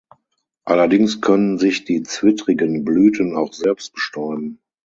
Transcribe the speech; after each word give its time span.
Allerdings 0.65 1.21
können 1.21 1.59
sich 1.59 1.83
die 1.85 2.01
zwittrigen 2.01 2.83
Blüten 2.83 3.35
auch 3.35 3.53
selbst 3.53 3.93
bestäuben. 3.93 4.57